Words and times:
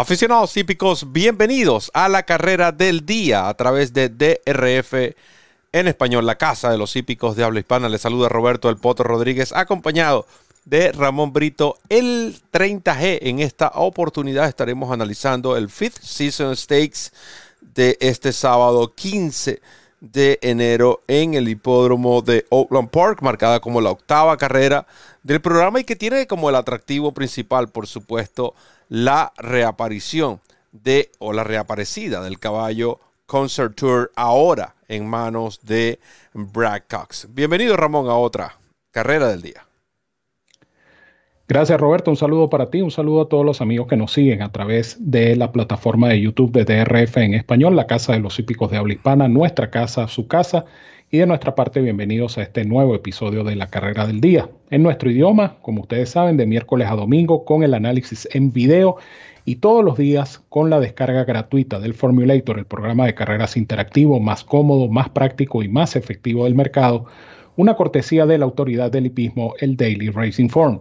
Aficionados 0.00 0.54
típicos, 0.54 1.12
bienvenidos 1.12 1.90
a 1.92 2.08
la 2.08 2.22
carrera 2.22 2.72
del 2.72 3.04
día 3.04 3.50
a 3.50 3.54
través 3.54 3.92
de 3.92 4.08
DRF 4.08 5.14
en 5.72 5.88
español, 5.88 6.24
la 6.24 6.38
casa 6.38 6.70
de 6.70 6.78
los 6.78 6.96
hípicos 6.96 7.36
de 7.36 7.44
habla 7.44 7.60
hispana. 7.60 7.86
Les 7.90 8.00
saluda 8.00 8.30
Roberto 8.30 8.70
El 8.70 8.78
Poto 8.78 9.02
Rodríguez, 9.02 9.52
acompañado 9.52 10.26
de 10.64 10.90
Ramón 10.92 11.34
Brito, 11.34 11.76
el 11.90 12.34
30G. 12.50 13.18
En 13.20 13.40
esta 13.40 13.72
oportunidad 13.74 14.48
estaremos 14.48 14.90
analizando 14.90 15.54
el 15.58 15.68
Fifth 15.68 16.00
Season 16.00 16.56
Stakes 16.56 17.12
de 17.60 17.98
este 18.00 18.32
sábado 18.32 18.94
15 18.94 19.60
de 20.00 20.38
enero 20.40 21.02
en 21.08 21.34
el 21.34 21.46
hipódromo 21.46 22.22
de 22.22 22.46
Oakland 22.48 22.88
Park, 22.88 23.20
marcada 23.20 23.60
como 23.60 23.82
la 23.82 23.90
octava 23.90 24.38
carrera 24.38 24.86
del 25.22 25.42
programa 25.42 25.78
y 25.78 25.84
que 25.84 25.94
tiene 25.94 26.26
como 26.26 26.48
el 26.48 26.56
atractivo 26.56 27.12
principal, 27.12 27.68
por 27.68 27.86
supuesto, 27.86 28.54
la 28.90 29.32
reaparición 29.38 30.40
de 30.72 31.10
o 31.20 31.32
la 31.32 31.44
reaparecida 31.44 32.22
del 32.22 32.40
caballo 32.40 32.98
Concert 33.24 33.76
Tour 33.76 34.10
ahora 34.16 34.74
en 34.88 35.06
manos 35.06 35.60
de 35.62 36.00
Brad 36.34 36.82
Cox. 36.90 37.28
Bienvenido 37.32 37.76
Ramón 37.76 38.08
a 38.08 38.16
otra 38.16 38.56
carrera 38.90 39.28
del 39.28 39.42
día. 39.42 39.64
Gracias 41.46 41.80
Roberto, 41.80 42.10
un 42.10 42.16
saludo 42.16 42.50
para 42.50 42.70
ti, 42.70 42.80
un 42.80 42.90
saludo 42.90 43.22
a 43.22 43.28
todos 43.28 43.46
los 43.46 43.60
amigos 43.60 43.86
que 43.86 43.96
nos 43.96 44.12
siguen 44.12 44.42
a 44.42 44.50
través 44.50 44.96
de 44.98 45.36
la 45.36 45.52
plataforma 45.52 46.08
de 46.08 46.20
YouTube 46.20 46.52
de 46.52 46.64
DRF 46.64 47.16
en 47.18 47.34
español, 47.34 47.76
la 47.76 47.86
Casa 47.86 48.12
de 48.12 48.20
los 48.20 48.38
Hípicos 48.40 48.72
de 48.72 48.76
Habla 48.76 48.94
Hispana, 48.94 49.28
nuestra 49.28 49.70
casa, 49.70 50.08
su 50.08 50.26
casa. 50.26 50.64
Y 51.12 51.18
de 51.18 51.26
nuestra 51.26 51.56
parte, 51.56 51.80
bienvenidos 51.80 52.38
a 52.38 52.42
este 52.42 52.64
nuevo 52.64 52.94
episodio 52.94 53.42
de 53.42 53.56
la 53.56 53.66
carrera 53.66 54.06
del 54.06 54.20
día. 54.20 54.48
En 54.70 54.84
nuestro 54.84 55.10
idioma, 55.10 55.56
como 55.60 55.80
ustedes 55.80 56.10
saben, 56.10 56.36
de 56.36 56.46
miércoles 56.46 56.86
a 56.88 56.94
domingo, 56.94 57.44
con 57.44 57.64
el 57.64 57.74
análisis 57.74 58.28
en 58.32 58.52
video 58.52 58.96
y 59.44 59.56
todos 59.56 59.84
los 59.84 59.98
días 59.98 60.38
con 60.48 60.70
la 60.70 60.78
descarga 60.78 61.24
gratuita 61.24 61.80
del 61.80 61.94
Formulator, 61.94 62.60
el 62.60 62.64
programa 62.64 63.06
de 63.06 63.16
carreras 63.16 63.56
interactivo 63.56 64.20
más 64.20 64.44
cómodo, 64.44 64.86
más 64.86 65.08
práctico 65.08 65.64
y 65.64 65.68
más 65.68 65.96
efectivo 65.96 66.44
del 66.44 66.54
mercado, 66.54 67.06
una 67.56 67.74
cortesía 67.74 68.24
de 68.24 68.38
la 68.38 68.44
autoridad 68.44 68.92
del 68.92 69.06
hipismo, 69.06 69.54
el 69.58 69.76
Daily 69.76 70.10
Racing 70.10 70.48
Form. 70.48 70.78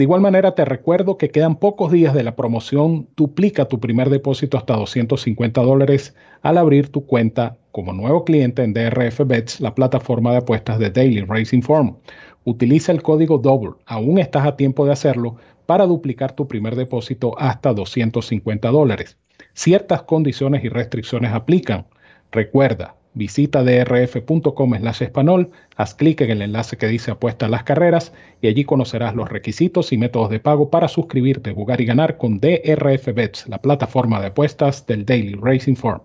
De 0.00 0.04
igual 0.04 0.22
manera, 0.22 0.54
te 0.54 0.64
recuerdo 0.64 1.18
que 1.18 1.28
quedan 1.28 1.56
pocos 1.56 1.92
días 1.92 2.14
de 2.14 2.22
la 2.22 2.34
promoción. 2.34 3.10
Duplica 3.18 3.66
tu 3.66 3.80
primer 3.80 4.08
depósito 4.08 4.56
hasta 4.56 4.74
250 4.74 5.60
dólares 5.60 6.16
al 6.40 6.56
abrir 6.56 6.88
tu 6.88 7.04
cuenta 7.04 7.58
como 7.70 7.92
nuevo 7.92 8.24
cliente 8.24 8.62
en 8.62 8.72
DRF 8.72 9.20
Bets, 9.26 9.60
la 9.60 9.74
plataforma 9.74 10.30
de 10.30 10.38
apuestas 10.38 10.78
de 10.78 10.88
Daily 10.88 11.20
Racing 11.20 11.60
Form. 11.60 11.96
Utiliza 12.44 12.92
el 12.92 13.02
código 13.02 13.36
DOUBLE, 13.36 13.74
aún 13.84 14.18
estás 14.18 14.46
a 14.46 14.56
tiempo 14.56 14.86
de 14.86 14.92
hacerlo, 14.92 15.36
para 15.66 15.84
duplicar 15.84 16.32
tu 16.32 16.48
primer 16.48 16.76
depósito 16.76 17.38
hasta 17.38 17.74
250 17.74 18.70
dólares. 18.70 19.18
Ciertas 19.52 20.04
condiciones 20.04 20.64
y 20.64 20.70
restricciones 20.70 21.34
aplican. 21.34 21.84
Recuerda, 22.32 22.96
Visita 23.14 23.64
drf.com 23.64 24.74
slash 24.76 25.02
español, 25.02 25.50
haz 25.76 25.94
clic 25.94 26.20
en 26.20 26.30
el 26.30 26.42
enlace 26.42 26.76
que 26.76 26.86
dice 26.86 27.10
apuesta 27.10 27.46
a 27.46 27.48
las 27.48 27.64
carreras 27.64 28.12
y 28.40 28.46
allí 28.46 28.64
conocerás 28.64 29.16
los 29.16 29.28
requisitos 29.28 29.92
y 29.92 29.98
métodos 29.98 30.30
de 30.30 30.38
pago 30.38 30.70
para 30.70 30.86
suscribirte, 30.86 31.52
jugar 31.52 31.80
y 31.80 31.86
ganar 31.86 32.18
con 32.18 32.38
DRF 32.38 33.12
Bets, 33.12 33.48
la 33.48 33.58
plataforma 33.58 34.20
de 34.20 34.28
apuestas 34.28 34.86
del 34.86 35.04
Daily 35.04 35.34
Racing 35.34 35.74
Form. 35.74 36.02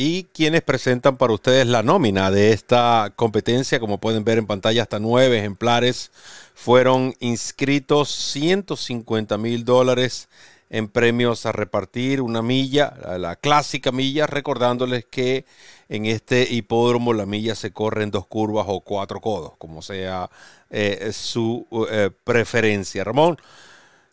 Y 0.00 0.28
quienes 0.32 0.62
presentan 0.62 1.16
para 1.16 1.32
ustedes 1.32 1.66
la 1.66 1.82
nómina 1.82 2.30
de 2.30 2.52
esta 2.52 3.12
competencia, 3.16 3.80
como 3.80 3.98
pueden 3.98 4.22
ver 4.22 4.38
en 4.38 4.46
pantalla, 4.46 4.82
hasta 4.82 5.00
nueve 5.00 5.38
ejemplares 5.38 6.12
fueron 6.54 7.14
inscritos, 7.18 8.08
150 8.08 9.36
mil 9.38 9.64
dólares 9.64 10.28
en 10.70 10.86
premios 10.86 11.46
a 11.46 11.50
repartir, 11.50 12.20
una 12.20 12.42
milla, 12.42 12.94
la, 13.18 13.34
clásica 13.34 13.90
milla, 13.90 14.28
recordándoles 14.28 15.04
que 15.04 15.44
en 15.88 16.06
este 16.06 16.46
hipódromo 16.48 17.12
la 17.12 17.26
milla 17.26 17.56
se 17.56 17.72
corre 17.72 18.04
en 18.04 18.12
dos 18.12 18.28
curvas 18.28 18.66
o 18.68 18.78
cuatro 18.78 19.20
codos, 19.20 19.54
como 19.58 19.82
sea 19.82 20.30
eh, 20.70 21.10
su 21.12 21.66
eh, 21.90 22.10
preferencia. 22.22 23.02
Ramón, 23.02 23.36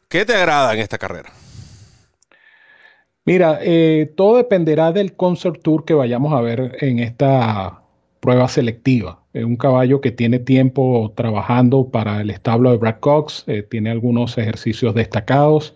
¿qué 0.09 0.25
te 0.25 0.33
agrada 0.33 0.73
en 0.73 0.79
esta 0.79 0.97
carrera? 0.97 1.31
Mira, 3.25 3.59
eh, 3.61 4.13
todo 4.15 4.37
dependerá 4.37 4.91
del 4.91 5.15
concert 5.15 5.61
tour 5.61 5.83
que 5.83 5.93
vayamos 5.95 6.33
a 6.33 6.41
ver 6.41 6.77
en 6.81 6.99
esta 6.99 7.81
prueba 8.19 8.47
selectiva. 8.47 9.19
Es 9.33 9.43
un 9.43 9.55
caballo 9.57 9.99
que 9.99 10.11
tiene 10.11 10.39
tiempo 10.39 11.11
trabajando 11.15 11.89
para 11.89 12.21
el 12.21 12.29
establo 12.29 12.71
de 12.71 12.77
Brad 12.77 12.99
Cox, 12.99 13.45
tiene 13.69 13.89
algunos 13.89 14.37
ejercicios 14.37 14.93
destacados. 14.95 15.75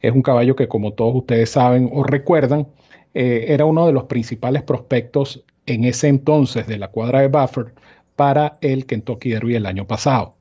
Es 0.00 0.12
un 0.12 0.22
caballo 0.22 0.56
que, 0.56 0.68
como 0.68 0.92
todos 0.92 1.14
ustedes 1.16 1.50
saben 1.50 1.90
o 1.92 2.04
recuerdan, 2.04 2.68
eh, 3.14 3.46
era 3.48 3.64
uno 3.64 3.86
de 3.86 3.92
los 3.92 4.04
principales 4.04 4.62
prospectos 4.62 5.44
en 5.66 5.84
ese 5.84 6.08
entonces 6.08 6.66
de 6.66 6.78
la 6.78 6.88
cuadra 6.88 7.20
de 7.22 7.28
Buffer 7.28 7.74
para 8.14 8.58
el 8.60 8.86
Kentucky 8.86 9.30
Derby 9.30 9.56
el 9.56 9.66
año 9.66 9.86
pasado. 9.86 10.36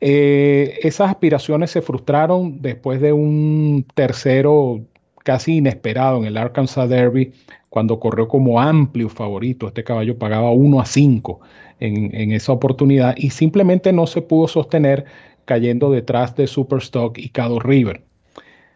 Eh, 0.00 0.78
esas 0.82 1.10
aspiraciones 1.10 1.70
se 1.70 1.82
frustraron 1.82 2.60
después 2.62 3.00
de 3.00 3.12
un 3.12 3.86
tercero 3.94 4.80
casi 5.26 5.56
inesperado 5.56 6.18
en 6.18 6.24
el 6.26 6.36
Arkansas 6.36 6.88
Derby, 6.88 7.32
cuando 7.68 7.98
corrió 7.98 8.28
como 8.28 8.60
amplio 8.60 9.08
favorito. 9.08 9.66
Este 9.66 9.82
caballo 9.82 10.16
pagaba 10.16 10.52
1 10.52 10.80
a 10.80 10.86
5 10.86 11.40
en, 11.80 12.30
esa 12.30 12.52
oportunidad 12.52 13.16
y 13.16 13.30
simplemente 13.30 13.92
no 13.92 14.06
se 14.06 14.22
pudo 14.22 14.46
sostener 14.46 15.04
cayendo 15.44 15.90
detrás 15.90 16.36
de 16.36 16.46
Superstock 16.46 17.18
y 17.18 17.30
Cado 17.30 17.58
River. 17.58 18.04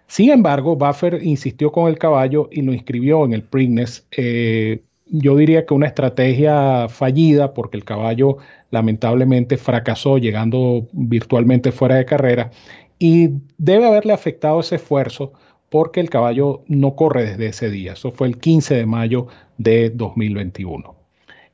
Sin 0.08 0.30
embargo, 0.30 0.74
Buffer 0.74 1.20
insistió 1.22 1.70
con 1.70 1.88
el 1.88 1.98
caballo 1.98 2.48
y 2.50 2.62
lo 2.62 2.72
inscribió 2.72 3.24
en 3.24 3.32
el 3.32 3.44
Preakness. 3.44 4.08
Eh, 4.10 4.82
yo 5.06 5.36
diría 5.36 5.64
que 5.66 5.74
una 5.74 5.86
estrategia 5.86 6.88
fallida 6.88 7.54
porque 7.54 7.76
el 7.76 7.84
caballo 7.84 8.38
lamentablemente 8.72 9.56
fracasó 9.56 10.18
llegando 10.18 10.88
virtualmente 10.92 11.70
fuera 11.70 11.94
de 11.94 12.04
carrera 12.04 12.50
y 12.98 13.30
debe 13.56 13.86
haberle 13.86 14.12
afectado 14.12 14.60
ese 14.60 14.76
esfuerzo 14.76 15.32
porque 15.70 16.00
el 16.00 16.10
caballo 16.10 16.62
no 16.66 16.94
corre 16.94 17.24
desde 17.24 17.46
ese 17.46 17.70
día. 17.70 17.94
Eso 17.94 18.12
fue 18.12 18.28
el 18.28 18.38
15 18.38 18.74
de 18.74 18.86
mayo 18.86 19.28
de 19.56 19.90
2021. 19.90 20.94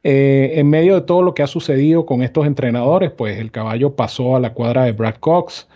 Eh, 0.02 0.52
en 0.56 0.68
medio 0.68 0.94
de 0.96 1.02
todo 1.02 1.22
lo 1.22 1.34
que 1.34 1.42
ha 1.42 1.46
sucedido 1.46 2.06
con 2.06 2.22
estos 2.22 2.46
entrenadores, 2.46 3.12
pues 3.12 3.38
el 3.38 3.50
caballo 3.50 3.94
pasó 3.94 4.36
a 4.36 4.40
la 4.40 4.52
cuadra 4.54 4.84
de 4.84 4.92
Brad 4.92 5.16
Cox, 5.16 5.68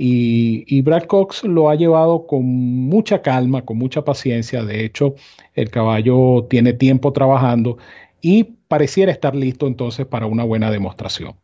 y, 0.00 0.80
Brad 0.82 1.06
Cox 1.06 1.42
lo 1.42 1.70
ha 1.70 1.74
llevado 1.74 2.24
con 2.28 2.44
mucha 2.44 3.20
calma, 3.20 3.64
con 3.64 3.78
mucha 3.78 4.04
paciencia. 4.04 4.62
De 4.62 4.84
hecho, 4.84 5.16
el 5.54 5.70
caballo 5.70 6.46
tiene 6.48 6.72
tiempo 6.72 7.12
trabajando 7.12 7.78
y 8.20 8.44
pareciera 8.44 9.10
estar 9.10 9.34
listo 9.34 9.66
entonces 9.66 10.06
para 10.06 10.26
una 10.26 10.44
buena 10.44 10.70
demostración. 10.70 11.34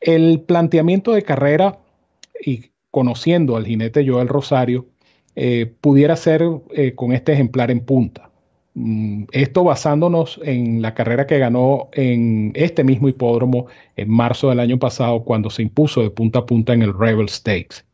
El 0.00 0.40
planteamiento 0.40 1.12
de 1.12 1.24
carrera 1.24 1.78
y 2.42 2.70
conociendo 2.90 3.54
al 3.54 3.66
jinete 3.66 4.08
Joel 4.08 4.28
Rosario, 4.28 4.86
eh, 5.36 5.72
pudiera 5.80 6.16
ser 6.16 6.42
eh, 6.72 6.94
con 6.94 7.12
este 7.12 7.32
ejemplar 7.32 7.70
en 7.70 7.80
punta. 7.80 8.30
Mm, 8.74 9.24
esto 9.32 9.64
basándonos 9.64 10.40
en 10.44 10.82
la 10.82 10.94
carrera 10.94 11.26
que 11.26 11.38
ganó 11.38 11.88
en 11.92 12.52
este 12.54 12.84
mismo 12.84 13.08
hipódromo 13.08 13.66
en 13.96 14.10
marzo 14.10 14.48
del 14.50 14.60
año 14.60 14.78
pasado 14.78 15.24
cuando 15.24 15.50
se 15.50 15.62
impuso 15.62 16.02
de 16.02 16.10
punta 16.10 16.40
a 16.40 16.46
punta 16.46 16.72
en 16.72 16.82
el 16.82 16.96
Rebel 16.98 17.28
Stakes. 17.28 17.84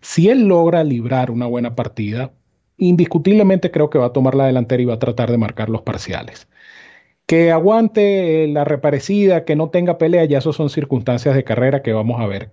Si 0.00 0.28
él 0.28 0.48
logra 0.48 0.84
librar 0.84 1.30
una 1.30 1.46
buena 1.46 1.74
partida, 1.76 2.32
indiscutiblemente 2.78 3.70
creo 3.70 3.90
que 3.90 3.98
va 3.98 4.06
a 4.06 4.12
tomar 4.12 4.34
la 4.34 4.46
delantera 4.46 4.82
y 4.82 4.86
va 4.86 4.94
a 4.94 4.98
tratar 4.98 5.30
de 5.30 5.38
marcar 5.38 5.68
los 5.70 5.82
parciales. 5.82 6.48
Que 7.26 7.52
aguante 7.52 8.46
la 8.48 8.64
reparecida, 8.64 9.44
que 9.44 9.56
no 9.56 9.70
tenga 9.70 9.98
pelea, 9.98 10.24
ya 10.24 10.38
eso 10.38 10.52
son 10.52 10.70
circunstancias 10.70 11.34
de 11.34 11.44
carrera 11.44 11.82
que 11.82 11.92
vamos 11.92 12.20
a 12.20 12.26
ver. 12.26 12.50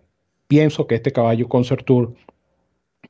Pienso 0.47 0.87
que 0.87 0.95
este 0.95 1.11
caballo 1.11 1.49
Concert 1.49 1.85
Tour, 1.85 2.15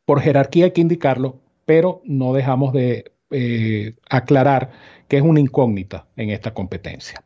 por 0.10 0.22
jerarquía 0.22 0.66
hay 0.66 0.72
que 0.72 0.82
indicarlo, 0.82 1.36
pero 1.68 2.02
no 2.04 2.34
dejamos 2.34 2.74
de 2.74 3.12
eh, 3.30 3.94
aclarar 4.10 4.72
que 5.08 5.18
es 5.18 5.22
una 5.22 5.40
incógnita 5.40 6.08
en 6.16 6.32
esta 6.32 6.52
competencia. 6.52 7.24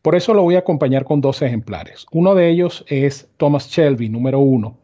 Por 0.00 0.14
eso 0.14 0.32
lo 0.32 0.44
voy 0.44 0.54
a 0.54 0.60
acompañar 0.60 1.02
con 1.02 1.20
dos 1.20 1.42
ejemplares. 1.42 2.06
Uno 2.12 2.36
de 2.36 2.48
ellos 2.48 2.84
es 2.86 3.28
Thomas 3.36 3.68
Shelby, 3.68 4.08
número 4.10 4.38
uno. 4.38 4.78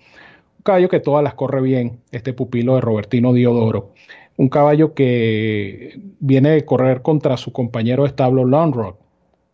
Un 0.59 0.63
caballo 0.65 0.89
que 0.89 0.99
todas 0.99 1.23
las 1.23 1.35
corre 1.35 1.61
bien, 1.61 2.01
este 2.11 2.33
pupilo 2.33 2.75
de 2.75 2.81
Robertino 2.81 3.33
Diodoro. 3.33 3.93
Un 4.37 4.49
caballo 4.49 4.93
que 4.93 6.01
viene 6.19 6.51
de 6.51 6.65
correr 6.65 7.01
contra 7.01 7.37
su 7.37 7.53
compañero 7.53 8.03
de 8.03 8.09
establo 8.09 8.45
Long 8.45 8.75
Rock. 8.75 8.99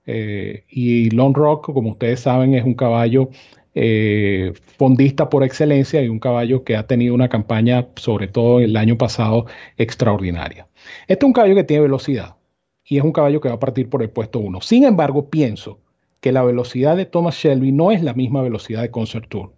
Eh, 0.06 0.64
y 0.70 1.11
Long 1.11 1.37
Rock, 1.37 1.70
como 1.75 1.90
ustedes 1.90 2.20
saben, 2.20 2.55
es 2.55 2.64
un 2.64 2.72
caballo 2.72 3.28
eh, 3.74 4.52
fondista 4.78 5.28
por 5.28 5.44
excelencia 5.44 6.02
y 6.02 6.08
un 6.08 6.19
caballo 6.19 6.64
que 6.64 6.76
ha 6.76 6.86
tenido 6.86 7.14
una 7.14 7.28
campaña, 7.28 7.88
sobre 7.96 8.28
todo 8.28 8.60
el 8.60 8.76
año 8.76 8.98
pasado, 8.98 9.46
extraordinaria. 9.76 10.69
Este 11.08 11.24
es 11.24 11.26
un 11.26 11.32
caballo 11.32 11.54
que 11.54 11.64
tiene 11.64 11.82
velocidad 11.82 12.36
y 12.84 12.98
es 12.98 13.04
un 13.04 13.12
caballo 13.12 13.40
que 13.40 13.48
va 13.48 13.54
a 13.54 13.60
partir 13.60 13.88
por 13.88 14.02
el 14.02 14.10
puesto 14.10 14.38
1. 14.40 14.60
Sin 14.60 14.84
embargo, 14.84 15.30
pienso 15.30 15.80
que 16.20 16.32
la 16.32 16.42
velocidad 16.42 16.96
de 16.96 17.06
Thomas 17.06 17.36
Shelby 17.36 17.72
no 17.72 17.90
es 17.90 18.02
la 18.02 18.14
misma 18.14 18.42
velocidad 18.42 18.82
de 18.82 18.90
Concert 18.90 19.28
Tour. 19.28 19.52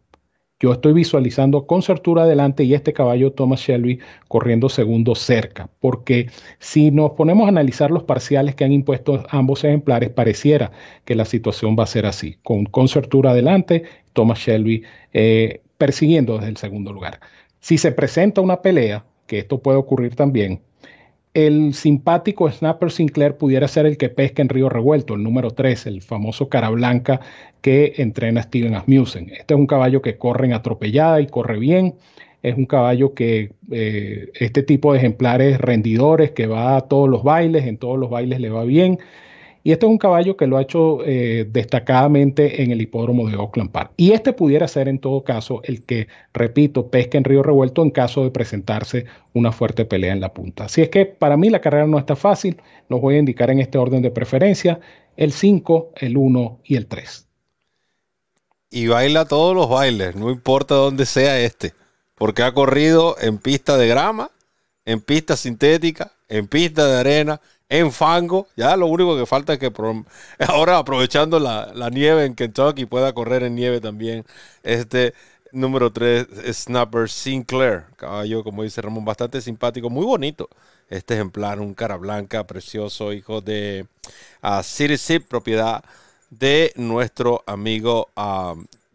Yo 0.60 0.72
estoy 0.72 0.92
visualizando 0.92 1.66
con 1.66 1.82
Certura 1.82 2.22
adelante 2.22 2.64
y 2.64 2.74
este 2.74 2.92
caballo 2.92 3.32
Thomas 3.32 3.60
Shelby 3.60 3.98
corriendo 4.28 4.68
segundo 4.68 5.14
cerca, 5.14 5.68
porque 5.80 6.30
si 6.58 6.90
nos 6.90 7.12
ponemos 7.12 7.46
a 7.46 7.48
analizar 7.48 7.90
los 7.90 8.04
parciales 8.04 8.54
que 8.54 8.64
han 8.64 8.72
impuesto 8.72 9.24
ambos 9.30 9.64
ejemplares, 9.64 10.10
pareciera 10.10 10.70
que 11.04 11.14
la 11.14 11.24
situación 11.24 11.76
va 11.78 11.84
a 11.84 11.88
ser 11.88 12.06
así, 12.06 12.38
con, 12.42 12.66
con 12.66 12.88
Certura 12.88 13.32
adelante, 13.32 13.84
Thomas 14.12 14.38
Shelby 14.38 14.84
eh, 15.12 15.62
persiguiendo 15.76 16.36
desde 16.36 16.50
el 16.50 16.56
segundo 16.56 16.92
lugar. 16.92 17.20
Si 17.60 17.78
se 17.78 17.92
presenta 17.92 18.40
una 18.40 18.62
pelea, 18.62 19.04
que 19.26 19.40
esto 19.40 19.58
puede 19.60 19.78
ocurrir 19.78 20.14
también, 20.14 20.60
el 21.34 21.74
simpático 21.74 22.50
Snapper 22.50 22.92
Sinclair 22.92 23.36
pudiera 23.36 23.66
ser 23.66 23.86
el 23.86 23.98
que 23.98 24.08
pesca 24.08 24.40
en 24.40 24.48
Río 24.48 24.68
Revuelto, 24.68 25.14
el 25.14 25.24
número 25.24 25.50
3, 25.50 25.86
el 25.86 26.00
famoso 26.00 26.48
cara 26.48 26.70
blanca 26.70 27.20
que 27.60 27.94
entrena 27.96 28.42
Steven 28.42 28.74
Asmussen. 28.74 29.30
Este 29.30 29.54
es 29.54 29.60
un 29.60 29.66
caballo 29.66 30.00
que 30.00 30.16
corre 30.16 30.46
en 30.46 30.52
atropellada 30.52 31.20
y 31.20 31.26
corre 31.26 31.58
bien. 31.58 31.96
Es 32.42 32.56
un 32.56 32.66
caballo 32.66 33.14
que 33.14 33.52
eh, 33.70 34.30
este 34.34 34.62
tipo 34.62 34.92
de 34.92 34.98
ejemplares 34.98 35.60
rendidores 35.60 36.30
que 36.32 36.46
va 36.46 36.76
a 36.76 36.82
todos 36.82 37.08
los 37.08 37.24
bailes, 37.24 37.66
en 37.66 37.78
todos 37.78 37.98
los 37.98 38.10
bailes 38.10 38.38
le 38.40 38.50
va 38.50 38.64
bien. 38.64 38.98
Y 39.66 39.72
este 39.72 39.86
es 39.86 39.90
un 39.90 39.96
caballo 39.96 40.36
que 40.36 40.46
lo 40.46 40.58
ha 40.58 40.62
hecho 40.62 40.98
eh, 41.06 41.48
destacadamente 41.50 42.62
en 42.62 42.70
el 42.70 42.82
hipódromo 42.82 43.30
de 43.30 43.36
Oakland 43.36 43.70
Park. 43.70 43.92
Y 43.96 44.12
este 44.12 44.34
pudiera 44.34 44.68
ser 44.68 44.88
en 44.88 44.98
todo 44.98 45.24
caso 45.24 45.62
el 45.64 45.82
que, 45.84 46.06
repito, 46.34 46.90
pesca 46.90 47.16
en 47.16 47.24
Río 47.24 47.42
Revuelto 47.42 47.82
en 47.82 47.90
caso 47.90 48.22
de 48.24 48.30
presentarse 48.30 49.06
una 49.32 49.52
fuerte 49.52 49.86
pelea 49.86 50.12
en 50.12 50.20
la 50.20 50.34
punta. 50.34 50.66
Así 50.66 50.82
es 50.82 50.90
que 50.90 51.06
para 51.06 51.38
mí 51.38 51.48
la 51.48 51.62
carrera 51.62 51.86
no 51.86 51.98
está 51.98 52.14
fácil. 52.14 52.60
Los 52.90 53.00
voy 53.00 53.14
a 53.14 53.20
indicar 53.20 53.50
en 53.50 53.58
este 53.58 53.78
orden 53.78 54.02
de 54.02 54.10
preferencia. 54.10 54.80
El 55.16 55.32
5, 55.32 55.92
el 55.96 56.18
1 56.18 56.60
y 56.64 56.76
el 56.76 56.86
3. 56.86 57.26
Y 58.70 58.88
baila 58.88 59.24
todos 59.24 59.56
los 59.56 59.70
bailes, 59.70 60.14
no 60.14 60.30
importa 60.30 60.74
dónde 60.74 61.06
sea 61.06 61.40
este. 61.40 61.72
Porque 62.16 62.42
ha 62.42 62.52
corrido 62.52 63.16
en 63.18 63.38
pista 63.38 63.78
de 63.78 63.88
grama, 63.88 64.30
en 64.84 65.00
pista 65.00 65.38
sintética, 65.38 66.12
en 66.28 66.48
pista 66.48 66.86
de 66.86 66.98
arena, 66.98 67.40
en 67.68 67.92
fango. 67.92 68.46
Ya 68.56 68.76
lo 68.76 68.86
único 68.86 69.16
que 69.16 69.26
falta 69.26 69.54
es 69.54 69.58
que 69.58 69.72
ahora 70.48 70.78
aprovechando 70.78 71.38
la, 71.38 71.90
nieve 71.90 72.24
en 72.24 72.34
Kentucky 72.34 72.86
pueda 72.86 73.12
correr 73.12 73.42
en 73.42 73.54
nieve 73.54 73.80
también. 73.80 74.24
Este 74.62 75.14
número 75.52 75.92
3, 75.92 76.26
Snapper 76.52 77.08
Sinclair. 77.08 77.84
Caballo, 77.96 78.42
como 78.42 78.62
dice 78.62 78.82
Ramón, 78.82 79.04
bastante 79.04 79.40
simpático, 79.40 79.90
muy 79.90 80.04
bonito. 80.04 80.48
Este 80.88 81.14
ejemplar, 81.14 81.60
un 81.60 81.74
cara 81.74 81.96
blanca, 81.96 82.46
precioso, 82.46 83.12
hijo 83.12 83.40
de 83.40 83.86
uh, 84.42 84.62
City 84.62 84.98
Zip, 84.98 85.26
propiedad 85.26 85.82
de 86.30 86.72
nuestro 86.76 87.42
amigo 87.46 88.08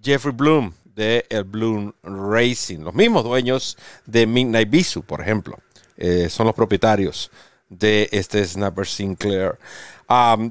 Jeffrey 0.03 0.33
Bloom 0.33 0.73
de 0.95 1.25
el 1.29 1.45
Bloom 1.45 1.93
Racing. 2.03 2.79
Los 2.79 2.93
mismos 2.93 3.23
dueños 3.23 3.77
de 4.05 4.27
Midnight 4.27 4.69
Bisu, 4.69 5.01
por 5.01 5.21
ejemplo. 5.21 5.57
Eh, 5.97 6.29
son 6.29 6.45
los 6.45 6.55
propietarios 6.55 7.29
de 7.69 8.09
este 8.11 8.43
Snapper 8.45 8.87
Sinclair. 8.87 9.57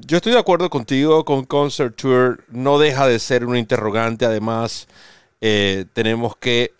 yo 0.05 0.17
estoy 0.17 0.33
de 0.33 0.39
acuerdo 0.39 0.69
contigo 0.69 1.25
con 1.25 1.45
Concert 1.45 1.95
Tour. 1.95 2.43
No 2.49 2.79
deja 2.79 3.07
de 3.07 3.19
ser 3.19 3.45
un 3.45 3.57
interrogante. 3.57 4.25
Además, 4.25 4.87
eh, 5.41 5.85
tenemos 5.93 6.35
que 6.37 6.73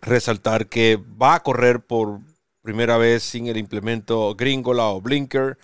resaltar 0.00 0.68
que 0.68 0.98
va 1.20 1.34
a 1.36 1.42
correr 1.42 1.80
por 1.80 2.20
primera 2.62 2.96
vez 2.96 3.22
sin 3.22 3.46
el 3.46 3.56
implemento 3.56 4.34
Gringola 4.34 4.86
o 4.88 5.00
Blinker. 5.00 5.58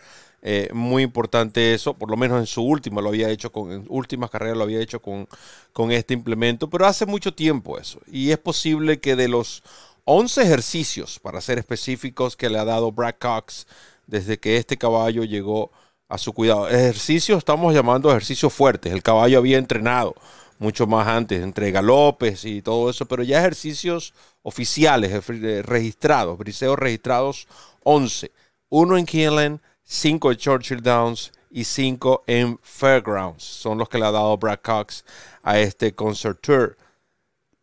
Eh, 0.44 0.68
muy 0.72 1.04
importante 1.04 1.72
eso, 1.72 1.94
por 1.94 2.10
lo 2.10 2.16
menos 2.16 2.40
en 2.40 2.46
su 2.46 2.62
última 2.62 3.00
lo 3.00 3.10
había 3.10 3.30
hecho 3.30 3.52
con, 3.52 3.86
últimas 3.88 4.28
carreras 4.28 4.56
lo 4.56 4.64
había 4.64 4.80
hecho 4.80 5.00
con, 5.00 5.28
con 5.72 5.92
este 5.92 6.14
implemento, 6.14 6.68
pero 6.68 6.84
hace 6.86 7.06
mucho 7.06 7.32
tiempo 7.32 7.78
eso. 7.78 8.00
Y 8.08 8.32
es 8.32 8.38
posible 8.38 8.98
que 8.98 9.14
de 9.14 9.28
los 9.28 9.62
11 10.04 10.42
ejercicios, 10.42 11.18
para 11.20 11.40
ser 11.40 11.58
específicos, 11.58 12.36
que 12.36 12.50
le 12.50 12.58
ha 12.58 12.64
dado 12.64 12.90
Brad 12.90 13.14
Cox 13.20 13.66
desde 14.06 14.38
que 14.38 14.56
este 14.56 14.76
caballo 14.76 15.24
llegó 15.24 15.70
a 16.08 16.18
su 16.18 16.32
cuidado. 16.32 16.68
Ejercicios 16.68 17.38
estamos 17.38 17.72
llamando 17.74 18.10
ejercicios 18.10 18.52
fuertes. 18.52 18.92
El 18.92 19.02
caballo 19.02 19.38
había 19.38 19.58
entrenado 19.58 20.14
mucho 20.58 20.86
más 20.86 21.08
antes, 21.08 21.42
entre 21.42 21.70
galopes 21.70 22.44
y 22.44 22.62
todo 22.62 22.90
eso, 22.90 23.06
pero 23.06 23.22
ya 23.22 23.40
ejercicios 23.40 24.12
oficiales, 24.42 25.12
eh, 25.28 25.62
registrados, 25.62 26.38
briseos 26.38 26.78
registrados, 26.78 27.48
11. 27.84 28.30
Uno 28.68 28.96
en 28.96 29.06
Keeneland, 29.06 29.60
5 29.84 30.32
en 30.32 30.36
Churchill 30.36 30.82
Downs 30.82 31.32
y 31.50 31.64
5 31.64 32.24
en 32.26 32.58
Fairgrounds. 32.62 33.42
Son 33.42 33.78
los 33.78 33.88
que 33.88 33.98
le 33.98 34.06
ha 34.06 34.10
dado 34.10 34.36
Brad 34.36 34.60
Cox 34.62 35.04
a 35.42 35.58
este 35.58 35.94
Concert 35.94 36.40
Tour. 36.40 36.76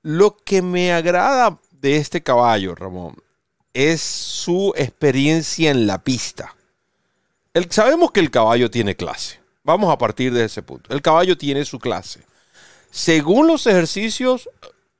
Lo 0.01 0.37
que 0.37 0.61
me 0.61 0.93
agrada 0.93 1.59
de 1.79 1.97
este 1.97 2.21
caballo, 2.21 2.75
Ramón, 2.75 3.15
es 3.73 4.01
su 4.01 4.73
experiencia 4.75 5.71
en 5.71 5.87
la 5.87 6.03
pista. 6.03 6.55
sabemos 7.69 8.11
que 8.11 8.19
el 8.19 8.31
caballo 8.31 8.69
tiene 8.69 8.95
clase. 8.95 9.39
Vamos 9.63 9.91
a 9.91 9.97
partir 9.97 10.33
de 10.33 10.45
ese 10.45 10.61
punto. 10.61 10.93
El 10.93 11.01
caballo 11.01 11.37
tiene 11.37 11.63
su 11.65 11.79
clase. 11.79 12.21
Según 12.91 13.47
los 13.47 13.67
ejercicios, 13.67 14.49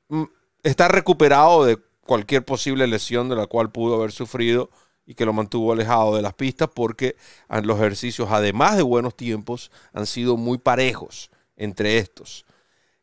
mm, 0.10 0.24
está 0.64 0.88
recuperado 0.88 1.66
de 1.66 1.78
cualquier 2.06 2.44
posible 2.46 2.88
lesión 2.88 3.30
de 3.30 3.36
la 3.36 3.48
cual 3.48 3.72
pudo 3.72 3.96
haber 3.96 4.12
sufrido 4.12 4.70
y 5.06 5.16
que 5.16 5.26
lo 5.26 5.34
mantuvo 5.34 5.74
alejado 5.74 6.16
de 6.16 6.22
las 6.22 6.34
pistas 6.34 6.70
porque 6.74 7.16
los 7.64 7.78
ejercicios, 7.78 8.30
además 8.32 8.78
de 8.78 8.84
buenos 8.84 9.16
tiempos, 9.16 9.72
han 9.94 10.06
sido 10.06 10.38
muy 10.38 10.60
parejos 10.60 11.32
entre 11.58 11.98
estos. 11.98 12.46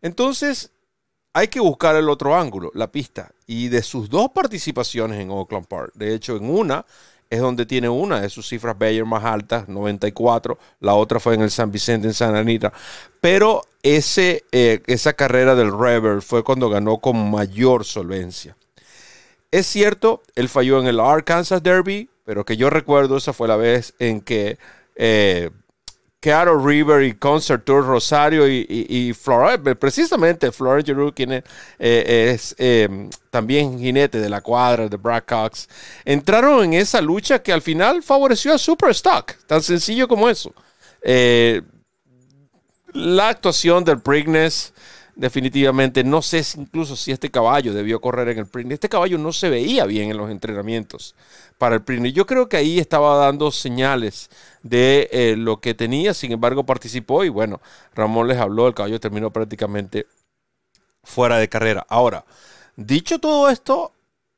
Entonces, 0.03 0.71
hay 1.37 1.49
que 1.49 1.61
buscar 1.61 1.95
el 1.97 2.09
otro 2.09 2.35
ángulo, 2.35 2.71
la 2.73 2.91
pista. 2.91 3.31
Y 3.47 3.69
de 3.69 3.83
sus 3.83 4.09
dos 4.09 4.31
participaciones 4.31 5.21
en 5.21 5.31
Oakland 5.31 5.67
Park, 5.67 5.93
de 5.95 6.15
hecho 6.15 6.35
en 6.35 6.49
una 6.49 6.87
es 7.29 7.41
donde 7.41 7.67
tiene 7.67 7.91
una 7.91 8.23
de 8.23 8.31
sus 8.31 8.49
cifras 8.49 8.79
Bayer 8.79 9.05
más 9.05 9.23
altas, 9.23 9.69
94, 9.69 10.57
la 10.81 10.95
otra 10.95 11.21
fue 11.21 11.35
en 11.35 11.43
el 11.43 11.51
San 11.51 11.71
Vicente, 11.71 12.07
en 12.07 12.15
San 12.15 12.37
Anita. 12.37 12.73
Pero 13.21 13.61
ese, 13.83 14.45
eh, 14.51 14.81
esa 14.87 15.13
carrera 15.13 15.55
del 15.55 15.79
Rever 15.79 16.23
fue 16.23 16.43
cuando 16.43 16.71
ganó 16.71 16.99
con 16.99 17.31
mayor 17.31 17.85
solvencia. 17.85 18.57
Es 19.51 19.67
cierto, 19.67 20.23
él 20.37 20.49
falló 20.49 20.81
en 20.81 20.87
el 20.87 21.01
Arkansas 21.01 21.63
Derby, 21.63 22.09
pero 22.25 22.47
que 22.47 22.57
yo 22.57 22.71
recuerdo, 22.71 23.19
esa 23.19 23.35
fue 23.35 23.47
la 23.47 23.57
vez 23.57 23.93
en 23.99 24.23
que... 24.23 24.57
Eh, 24.95 25.51
Kearo 26.27 26.59
River 26.59 27.05
y 27.05 27.15
Concert 27.15 27.65
Tour 27.65 27.87
Rosario 27.87 28.49
y, 28.49 28.67
y, 28.69 29.11
eh, 29.11 29.75
precisamente 29.77 30.51
Florent 30.51 30.85
Giroux, 30.85 31.13
quien 31.15 31.31
es, 31.35 31.45
eh, 31.79 32.37
em, 32.59 33.09
también 33.31 33.79
jinete 33.79 34.19
de 34.19 34.29
la 34.29 34.41
cuadra 34.41 34.89
de 34.89 34.97
Brad 34.97 35.23
Cox, 35.25 35.69
entraron 36.05 36.65
en 36.65 36.75
esa 36.75 37.01
lucha 37.01 37.41
que 37.41 37.53
al 37.53 37.63
final 37.63 38.03
favoreció 38.03 38.53
a 38.53 38.59
Superstock, 38.59 39.35
tan 39.47 39.63
sencillo 39.63 40.09
como 40.09 40.29
eso. 40.29 40.53
Eh, 41.01 41.63
la 42.93 43.29
actuación 43.29 43.85
del 43.85 44.01
Preakness 44.01 44.73
definitivamente 45.17 46.05
no 46.05 46.21
sé 46.21 46.45
incluso 46.57 46.95
si 46.95 47.11
este 47.11 47.31
caballo 47.31 47.73
debió 47.73 48.01
correr 48.01 48.29
en 48.29 48.39
el 48.39 48.47
Preakness. 48.47 48.75
Este 48.75 48.89
caballo 48.89 49.19
no 49.19 49.33
se 49.33 49.51
veía 49.51 49.87
bien 49.87 50.11
en 50.11 50.19
los 50.19 50.31
entrenamientos 50.31 51.15
para 51.59 51.75
el 51.75 51.83
Preakness. 51.83 52.13
Yo 52.13 52.27
creo 52.27 52.49
que 52.49 52.59
ahí 52.59 52.79
estaba 52.79 53.17
dando 53.17 53.51
señales 53.51 54.31
de 54.63 55.09
eh, 55.11 55.35
lo 55.37 55.61
que 55.61 55.75
tenía, 55.75 56.15
sin 56.15 56.33
embargo 56.33 56.65
participó 56.65 57.25
y 57.25 57.31
bueno, 57.31 57.61
Ramón 57.95 58.29
les 58.29 58.39
habló, 58.39 58.69
el 58.69 58.75
caballo 58.75 59.01
terminó 59.01 59.33
prácticamente 59.33 60.07
fuera 61.03 61.39
de 61.39 61.49
carrera. 61.49 61.87
Ahora, 61.89 62.25
dicho 62.77 63.19
todo 63.19 63.49
esto, 63.49 63.93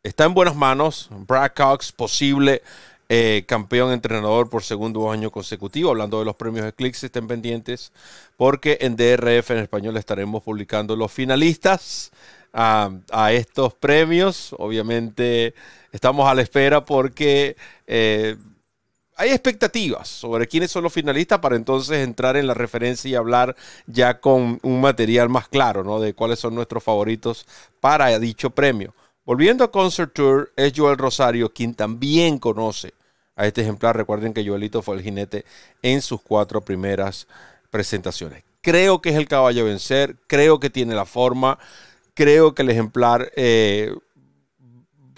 está 0.04 0.25
en 0.25 0.35
buenas 0.35 0.54
manos. 0.54 1.08
Brad 1.11 1.52
Cox, 1.56 1.92
posible 1.92 2.62
eh, 3.08 3.44
campeón 3.46 3.92
entrenador 3.92 4.50
por 4.50 4.62
segundo 4.62 5.10
año 5.10 5.30
consecutivo. 5.30 5.90
Hablando 5.90 6.18
de 6.18 6.26
los 6.26 6.36
premios 6.36 6.66
Eclipse, 6.66 7.06
estén 7.06 7.26
pendientes 7.26 7.92
porque 8.36 8.78
en 8.82 8.96
DRF 8.96 9.50
en 9.50 9.58
español 9.58 9.96
estaremos 9.96 10.42
publicando 10.42 10.94
los 10.94 11.10
finalistas 11.10 12.12
a, 12.52 13.32
estos 13.32 13.74
premios. 13.74 14.54
Obviamente 14.58 15.54
estamos 15.92 16.28
a 16.28 16.34
la 16.34 16.42
espera 16.42 16.84
porque 16.84 17.56
eh, 17.86 18.36
hay 19.16 19.30
expectativas 19.30 20.06
sobre 20.08 20.46
quiénes 20.46 20.70
son 20.70 20.84
los 20.84 20.92
finalistas 20.92 21.38
para 21.40 21.56
entonces 21.56 22.04
entrar 22.04 22.36
en 22.36 22.46
la 22.46 22.54
referencia 22.54 23.10
y 23.10 23.14
hablar 23.14 23.56
ya 23.86 24.20
con 24.20 24.60
un 24.62 24.80
material 24.80 25.28
más 25.28 25.48
claro, 25.48 25.82
¿no? 25.82 25.98
De 25.98 26.14
cuáles 26.14 26.38
son 26.38 26.54
nuestros 26.54 26.84
favoritos 26.84 27.46
para 27.80 28.16
dicho 28.18 28.50
premio. 28.50 28.94
Volviendo 29.24 29.64
a 29.64 29.70
Concert 29.70 30.12
Tour, 30.14 30.52
es 30.56 30.72
Joel 30.74 30.96
Rosario 30.96 31.52
quien 31.52 31.74
también 31.74 32.38
conoce 32.38 32.94
a 33.38 33.47
este 33.47 33.62
ejemplar. 33.62 33.97
Recuerden 33.97 34.35
que 34.35 34.47
Joelito 34.47 34.83
fue 34.83 34.97
el 34.97 35.02
jinete 35.02 35.47
en 35.80 36.02
sus 36.02 36.21
cuatro 36.21 36.61
primeras 36.61 37.26
presentaciones. 37.71 38.42
Creo 38.61 39.00
que 39.00 39.11
es 39.11 39.16
el 39.16 39.28
caballo 39.28 39.62
a 39.62 39.66
vencer, 39.66 40.16
creo 40.26 40.61
que 40.61 40.68
tiene 40.68 40.95
la 40.95 41.07
forma, 41.07 41.59
creo 42.12 42.54
que 42.54 42.62
el 42.62 42.71
ejemplar 42.71 43.30
eh, 43.37 43.95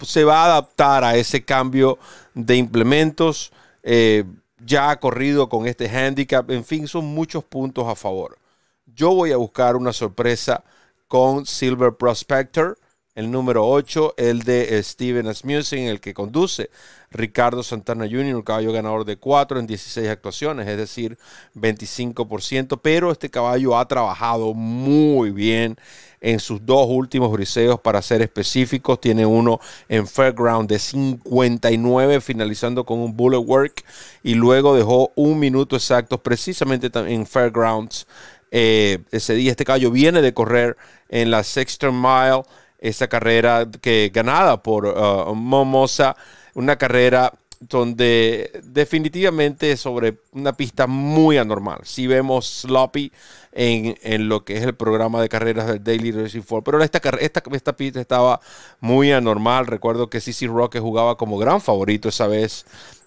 se 0.01 0.23
va 0.23 0.43
a 0.43 0.45
adaptar 0.45 1.03
a 1.03 1.17
ese 1.17 1.43
cambio 1.43 1.97
de 2.35 2.55
implementos. 2.55 3.51
Eh, 3.83 4.23
ya 4.63 4.91
ha 4.91 4.99
corrido 4.99 5.49
con 5.49 5.65
este 5.65 5.89
handicap, 5.89 6.49
en 6.51 6.63
fin, 6.63 6.87
son 6.87 7.05
muchos 7.05 7.43
puntos 7.43 7.87
a 7.87 7.95
favor. 7.95 8.37
Yo 8.85 9.13
voy 9.15 9.31
a 9.31 9.37
buscar 9.37 9.75
una 9.75 9.91
sorpresa 9.91 10.63
con 11.07 11.47
Silver 11.47 11.93
Prospector. 11.93 12.77
El 13.13 13.29
número 13.29 13.67
8, 13.67 14.13
el 14.15 14.43
de 14.43 14.81
Steven 14.81 15.27
Asmussen, 15.27 15.83
el 15.83 15.99
que 15.99 16.13
conduce 16.13 16.69
Ricardo 17.09 17.61
Santana 17.61 18.05
Jr., 18.05 18.35
un 18.35 18.41
caballo 18.41 18.71
ganador 18.71 19.03
de 19.03 19.17
4 19.17 19.59
en 19.59 19.67
16 19.67 20.07
actuaciones, 20.07 20.65
es 20.65 20.77
decir, 20.77 21.17
25%. 21.55 22.79
Pero 22.81 23.11
este 23.11 23.29
caballo 23.29 23.77
ha 23.77 23.85
trabajado 23.85 24.53
muy 24.53 25.31
bien 25.31 25.75
en 26.21 26.39
sus 26.39 26.65
dos 26.65 26.85
últimos 26.87 27.33
briseos, 27.33 27.81
para 27.81 28.01
ser 28.01 28.21
específicos. 28.21 29.01
Tiene 29.01 29.25
uno 29.25 29.59
en 29.89 30.07
Fairground 30.07 30.69
de 30.69 30.79
59, 30.79 32.21
finalizando 32.21 32.85
con 32.85 32.99
un 32.99 33.17
bullet 33.17 33.39
work. 33.39 33.83
Y 34.23 34.35
luego 34.35 34.73
dejó 34.73 35.11
un 35.15 35.37
minuto 35.37 35.75
exacto, 35.75 36.17
precisamente 36.17 36.89
en 36.93 37.25
Fairgrounds. 37.25 38.07
Eh, 38.51 38.99
ese 39.11 39.33
día 39.33 39.51
este 39.51 39.65
caballo 39.65 39.91
viene 39.91 40.21
de 40.21 40.33
correr 40.33 40.77
en 41.09 41.31
la 41.31 41.43
Sexton 41.43 41.99
Mile 42.01 42.43
esa 42.81 43.07
carrera 43.07 43.67
que 43.79 44.11
ganada 44.13 44.61
por 44.61 44.85
uh, 44.85 45.33
Momosa, 45.33 46.17
una 46.55 46.75
carrera 46.75 47.31
donde 47.61 48.59
definitivamente 48.63 49.77
sobre 49.77 50.17
una 50.31 50.53
pista 50.53 50.87
muy 50.87 51.37
anormal. 51.37 51.81
Si 51.83 52.07
vemos 52.07 52.61
sloppy 52.61 53.11
en, 53.51 54.27
lo 54.27 54.43
que 54.43 54.57
es 54.57 54.63
el 54.63 54.73
programa 54.73 55.21
de 55.21 55.29
carreras 55.29 55.67
del 55.67 55.83
Daily 55.83 56.11
Racing 56.11 56.41
Form, 56.41 56.63
pero 56.63 56.81
esta, 56.83 56.99
esta, 57.19 57.43
esta 57.51 57.75
pista 57.75 58.01
estaba 58.01 58.41
muy 58.79 59.11
anormal. 59.11 59.67
Recuerdo 59.67 60.09
que 60.09 60.19
CC 60.19 60.47
Roque 60.47 60.79
jugaba 60.79 61.17
como 61.17 61.37
gran 61.37 61.61
favorito 61.61 62.09
esa 62.09 62.25
vez 62.25 62.65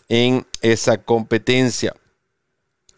en 0.09 0.47
esa 0.62 0.99
competencia. 0.99 1.95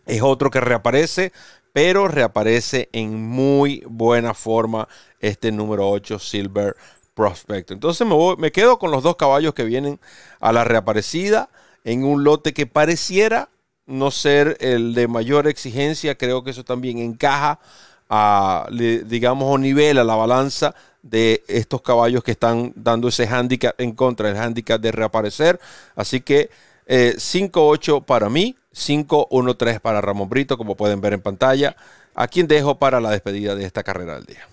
Es 0.05 0.21
otro 0.23 0.51
que 0.51 0.61
reaparece, 0.61 1.33
pero 1.77 2.09
reaparece 2.09 2.89
en 2.93 3.29
muy 3.29 3.85
buena 3.87 4.33
forma 4.33 4.89
este 5.21 5.53
número 5.53 5.91
8 5.91 6.19
Silver 6.19 6.75
Prospect. 7.13 7.71
Entonces 7.71 8.07
me, 8.07 8.17
me 8.39 8.51
quedo 8.51 8.79
con 8.79 8.91
los 8.91 9.03
dos 9.03 9.17
caballos 9.17 9.53
que 9.53 9.65
vienen 9.65 10.01
a 10.41 10.55
la 10.55 10.65
reaparecida 10.65 11.51
en 11.85 12.03
un 12.05 12.25
lote 12.25 12.55
que 12.55 12.67
pareciera 12.67 13.51
no 13.85 14.11
ser 14.11 14.57
el 14.61 14.95
de 14.95 15.07
mayor 15.07 15.49
exigencia. 15.49 16.17
Creo 16.17 16.43
que 16.43 16.53
eso 16.53 16.65
también 16.65 16.97
encaja 16.97 17.61
a, 18.09 18.67
digamos, 18.71 19.47
o 19.47 19.59
nivel 19.59 19.99
a 19.99 20.05
la 20.05 20.15
balanza 20.15 20.75
de 21.03 21.45
estos 21.47 21.83
caballos 21.83 22.25
que 22.25 22.31
están 22.31 22.73
dando 22.75 23.09
ese 23.09 23.29
handicap 23.29 23.79
en 23.79 23.93
contra 23.93 24.29
del 24.29 24.39
handicap 24.39 24.81
de 24.81 24.93
reaparecer. 24.93 25.61
Así 25.95 26.23
que 26.23 26.49
5-8 26.89 27.99
eh, 27.99 28.03
para 28.07 28.31
mí, 28.31 28.57
5-1-3 28.77 29.81
para 29.81 30.01
Ramón 30.01 30.29
Brito, 30.29 30.59
como 30.59 30.77
pueden 30.77 31.01
ver 31.01 31.15
en 31.15 31.23
pantalla, 31.23 31.77
a 32.15 32.29
quien 32.29 32.47
dejo 32.47 32.79
para 32.79 33.01
la 33.01 33.11
despedida 33.11 33.55
de 33.55 33.65
esta 33.65 33.83
carrera 33.83 34.17
del 34.17 34.27
día. 34.27 34.47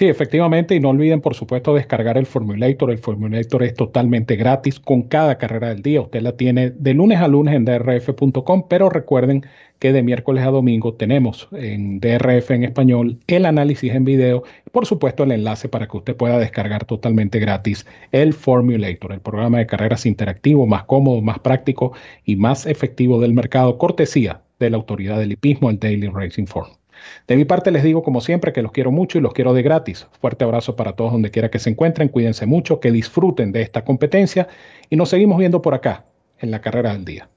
Sí, 0.00 0.08
efectivamente, 0.08 0.74
y 0.74 0.80
no 0.80 0.88
olviden, 0.88 1.20
por 1.20 1.34
supuesto, 1.34 1.74
descargar 1.74 2.16
el 2.16 2.24
Formulator. 2.24 2.90
El 2.90 3.00
Formulator 3.00 3.62
es 3.64 3.74
totalmente 3.74 4.34
gratis 4.36 4.80
con 4.80 5.02
cada 5.02 5.36
carrera 5.36 5.68
del 5.68 5.82
día. 5.82 6.00
Usted 6.00 6.22
la 6.22 6.38
tiene 6.38 6.70
de 6.70 6.94
lunes 6.94 7.18
a 7.20 7.28
lunes 7.28 7.54
en 7.54 7.66
drf.com, 7.66 8.64
pero 8.66 8.88
recuerden 8.88 9.44
que 9.78 9.92
de 9.92 10.02
miércoles 10.02 10.42
a 10.46 10.50
domingo 10.50 10.94
tenemos 10.94 11.48
en 11.52 12.00
DRF 12.00 12.50
en 12.50 12.64
español 12.64 13.18
el 13.26 13.44
análisis 13.44 13.92
en 13.92 14.06
video 14.06 14.44
y, 14.66 14.70
por 14.70 14.86
supuesto, 14.86 15.24
el 15.24 15.32
enlace 15.32 15.68
para 15.68 15.86
que 15.86 15.98
usted 15.98 16.16
pueda 16.16 16.38
descargar 16.38 16.86
totalmente 16.86 17.38
gratis 17.38 17.84
el 18.10 18.32
Formulator, 18.32 19.12
el 19.12 19.20
programa 19.20 19.58
de 19.58 19.66
carreras 19.66 20.06
interactivo 20.06 20.66
más 20.66 20.84
cómodo, 20.84 21.20
más 21.20 21.40
práctico 21.40 21.92
y 22.24 22.36
más 22.36 22.64
efectivo 22.64 23.20
del 23.20 23.34
mercado, 23.34 23.76
cortesía 23.76 24.40
de 24.58 24.70
la 24.70 24.78
autoridad 24.78 25.18
del 25.18 25.32
hipismo, 25.32 25.68
el 25.68 25.78
Daily 25.78 26.08
Racing 26.08 26.46
Form. 26.46 26.79
De 27.26 27.36
mi 27.36 27.44
parte 27.44 27.70
les 27.70 27.82
digo 27.82 28.02
como 28.02 28.20
siempre 28.20 28.52
que 28.52 28.62
los 28.62 28.72
quiero 28.72 28.90
mucho 28.90 29.18
y 29.18 29.20
los 29.20 29.32
quiero 29.32 29.54
de 29.54 29.62
gratis. 29.62 30.06
Fuerte 30.20 30.44
abrazo 30.44 30.76
para 30.76 30.92
todos 30.92 31.12
donde 31.12 31.30
quiera 31.30 31.50
que 31.50 31.58
se 31.58 31.70
encuentren, 31.70 32.08
cuídense 32.08 32.46
mucho, 32.46 32.80
que 32.80 32.90
disfruten 32.90 33.52
de 33.52 33.62
esta 33.62 33.84
competencia 33.84 34.48
y 34.88 34.96
nos 34.96 35.08
seguimos 35.10 35.38
viendo 35.38 35.62
por 35.62 35.74
acá 35.74 36.04
en 36.38 36.50
la 36.50 36.60
carrera 36.60 36.92
del 36.92 37.04
día. 37.04 37.28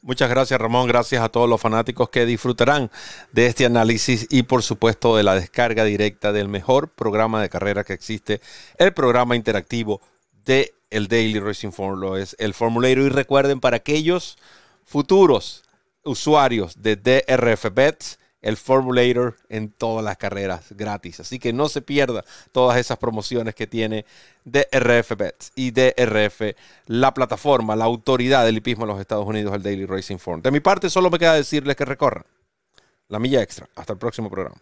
Muchas 0.00 0.30
gracias 0.30 0.60
Ramón, 0.60 0.86
gracias 0.86 1.22
a 1.22 1.28
todos 1.28 1.48
los 1.48 1.60
fanáticos 1.60 2.08
que 2.08 2.24
disfrutarán 2.24 2.88
de 3.32 3.46
este 3.46 3.66
análisis 3.66 4.28
y 4.30 4.44
por 4.44 4.62
supuesto 4.62 5.16
de 5.16 5.24
la 5.24 5.34
descarga 5.34 5.82
directa 5.82 6.32
del 6.32 6.48
mejor 6.48 6.90
programa 6.90 7.42
de 7.42 7.48
carrera 7.48 7.82
que 7.82 7.94
existe, 7.94 8.40
el 8.78 8.94
programa 8.94 9.34
interactivo 9.34 10.00
de 10.44 10.72
el 10.90 11.08
Daily 11.08 11.40
Racing 11.40 11.72
Form, 11.72 12.00
lo 12.00 12.16
es 12.16 12.36
el 12.38 12.54
Formulator 12.54 12.98
y 13.04 13.08
recuerden 13.08 13.60
para 13.60 13.78
aquellos 13.78 14.38
futuros 14.84 15.64
usuarios 16.04 16.80
de 16.80 16.96
DRF 16.96 17.66
Bets, 17.74 18.18
el 18.42 18.56
Formulator 18.56 19.36
en 19.48 19.70
todas 19.70 20.04
las 20.04 20.16
carreras 20.16 20.66
gratis. 20.70 21.20
Así 21.20 21.38
que 21.38 21.52
no 21.52 21.68
se 21.68 21.82
pierda 21.82 22.24
todas 22.52 22.78
esas 22.78 22.98
promociones 22.98 23.54
que 23.54 23.66
tiene 23.66 24.04
DRF 24.44 25.16
Bets 25.16 25.52
y 25.54 25.70
DRF, 25.72 26.54
la 26.86 27.12
plataforma, 27.14 27.76
la 27.76 27.84
autoridad 27.84 28.44
del 28.44 28.58
hipismo 28.58 28.84
en 28.84 28.90
los 28.90 29.00
Estados 29.00 29.26
Unidos, 29.26 29.54
el 29.54 29.62
Daily 29.62 29.86
Racing 29.86 30.18
Form. 30.18 30.42
De 30.42 30.50
mi 30.50 30.60
parte, 30.60 30.90
solo 30.90 31.10
me 31.10 31.18
queda 31.18 31.34
decirles 31.34 31.76
que 31.76 31.84
recorran 31.84 32.24
la 33.08 33.18
milla 33.18 33.42
extra. 33.42 33.68
Hasta 33.74 33.94
el 33.94 33.98
próximo 33.98 34.30
programa. 34.30 34.60